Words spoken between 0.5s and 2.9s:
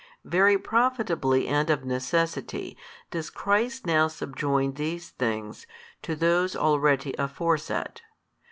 profitably and of necessity